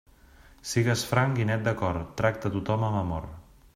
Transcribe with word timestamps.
Sigues 0.69 1.03
franc 1.11 1.41
i 1.43 1.47
net 1.49 1.63
de 1.67 1.73
cor, 1.83 1.99
tracta 2.23 2.51
a 2.53 2.57
tothom 2.57 2.87
amb 2.89 3.03
amor. 3.03 3.29